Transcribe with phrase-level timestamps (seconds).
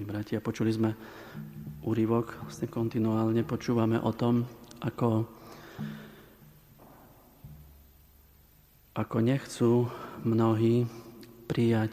[0.00, 0.96] bratia, počuli sme
[1.84, 4.48] úryvok, vlastne kontinuálne počúvame o tom,
[4.80, 5.28] ako,
[8.96, 9.92] ako nechcú
[10.24, 10.88] mnohí
[11.44, 11.92] prijať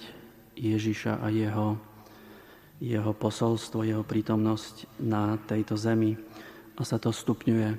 [0.56, 1.76] Ježiša a jeho,
[2.80, 6.16] jeho posolstvo, jeho prítomnosť na tejto zemi.
[6.80, 7.76] A sa to stupňuje.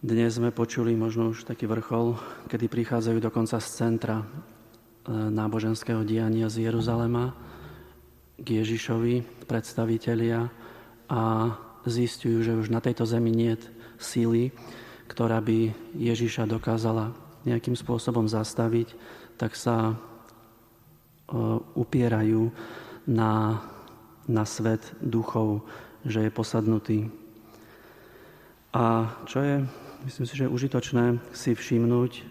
[0.00, 2.16] Dnes sme počuli možno už taký vrchol,
[2.48, 4.26] kedy prichádzajú dokonca z centra e,
[5.12, 7.51] náboženského diania z Jeruzalema,
[8.42, 10.50] k Ježišovi predstavitelia
[11.06, 11.22] a
[11.86, 13.70] zistujú, že už na tejto zemi nie je
[14.02, 14.50] síly,
[15.06, 17.14] ktorá by Ježiša dokázala
[17.46, 18.94] nejakým spôsobom zastaviť,
[19.38, 19.94] tak sa e,
[21.74, 22.50] upierajú
[23.06, 23.62] na,
[24.30, 25.66] na svet duchov,
[26.06, 26.98] že je posadnutý.
[28.72, 29.56] A čo je,
[30.06, 32.24] myslím si, že je užitočné si všimnúť,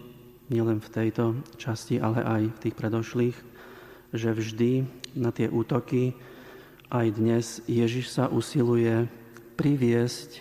[0.52, 3.36] nielen v tejto časti, ale aj v tých predošlých,
[4.12, 4.84] že vždy
[5.16, 6.12] na tie útoky
[6.92, 9.08] aj dnes Ježiš sa usiluje
[9.56, 10.40] priviesť e,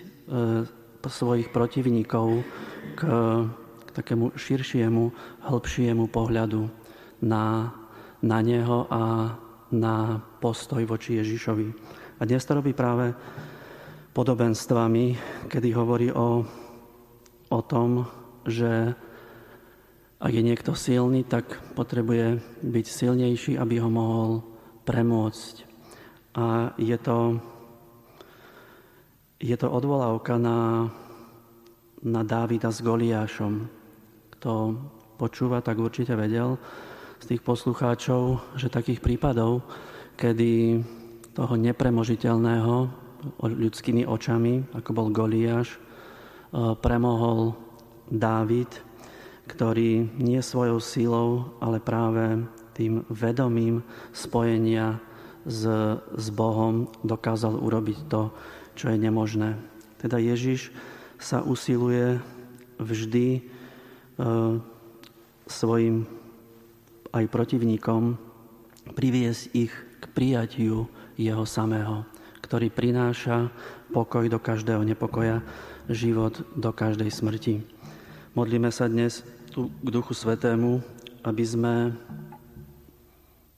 [1.07, 2.43] svojich protivníkov
[2.99, 3.01] k,
[3.87, 5.03] k takému širšiemu,
[5.47, 6.67] hĺbšiemu pohľadu
[7.23, 7.71] na,
[8.19, 9.33] na Neho a
[9.71, 11.67] na postoj voči Ježišovi.
[12.19, 13.15] A dnes to robí práve
[14.11, 15.15] podobenstvami,
[15.47, 16.43] kedy hovorí o,
[17.47, 18.03] o tom,
[18.43, 18.91] že
[20.21, 24.45] ak je niekto silný, tak potrebuje byť silnejší, aby ho mohol
[24.85, 25.55] premôcť.
[26.37, 27.41] A je to,
[29.41, 30.93] je to odvolávka na,
[32.05, 33.65] na Dávida s Goliášom.
[34.37, 34.77] Kto
[35.17, 36.61] počúva, tak určite vedel
[37.17, 39.65] z tých poslucháčov, že takých prípadov,
[40.21, 40.85] kedy
[41.33, 42.75] toho nepremožiteľného
[43.41, 47.57] ľudskými očami, ako bol Goliáš, eh, premohol
[48.05, 48.90] Dávid,
[49.49, 51.29] ktorý nie svojou sílou,
[51.63, 52.45] ale práve
[52.77, 53.81] tým vedomím
[54.13, 55.01] spojenia
[55.45, 55.65] s,
[55.97, 58.29] s Bohom dokázal urobiť to,
[58.77, 59.57] čo je nemožné.
[59.97, 60.73] Teda Ježiš
[61.21, 62.17] sa usiluje
[62.81, 63.41] vždy e,
[65.45, 66.09] svojim
[67.11, 68.17] aj protivníkom
[68.95, 72.07] priviesť ich k prijatiu jeho samého,
[72.41, 73.53] ktorý prináša
[73.93, 75.43] pokoj do každého nepokoja,
[75.91, 77.80] život do každej smrti.
[78.31, 80.79] Modlíme sa dnes tu k Duchu Svetému,
[81.19, 81.91] aby sme,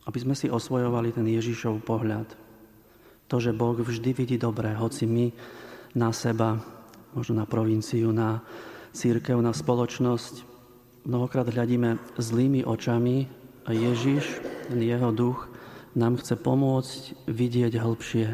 [0.10, 2.26] aby sme si osvojovali ten Ježišov pohľad.
[3.30, 5.30] To, že Boh vždy vidí dobré, hoci my
[5.94, 6.58] na seba,
[7.14, 8.42] možno na provinciu, na
[8.98, 10.42] církev, na spoločnosť,
[11.06, 13.30] mnohokrát hľadíme zlými očami
[13.70, 14.26] a Ježiš,
[14.74, 15.54] jeho duch,
[15.94, 18.28] nám chce pomôcť vidieť hĺbšie,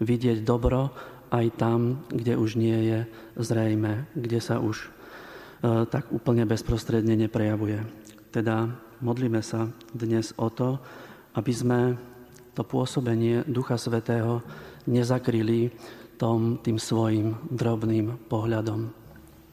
[0.00, 0.88] vidieť dobro
[1.28, 2.98] aj tam, kde už nie je
[3.36, 4.88] zrejme, kde sa už
[5.62, 7.78] tak úplne bezprostredne neprejavuje.
[8.34, 8.66] Teda
[8.98, 10.82] modlíme sa dnes o to,
[11.38, 11.78] aby sme
[12.52, 14.42] to pôsobenie Ducha Svetého
[14.90, 15.72] nezakryli
[16.22, 19.01] tom, tým svojim drobným pohľadom.